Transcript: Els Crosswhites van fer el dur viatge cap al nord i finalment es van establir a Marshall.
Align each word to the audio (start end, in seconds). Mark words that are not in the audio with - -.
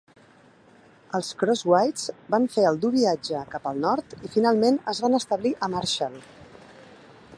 Els 1.17 1.27
Crosswhites 1.41 2.07
van 2.35 2.47
fer 2.55 2.65
el 2.69 2.81
dur 2.85 2.91
viatge 2.95 3.43
cap 3.53 3.69
al 3.73 3.77
nord 3.85 4.17
i 4.29 4.33
finalment 4.37 4.81
es 4.95 5.03
van 5.07 5.19
establir 5.19 5.53
a 5.57 5.71
Marshall. 5.77 6.19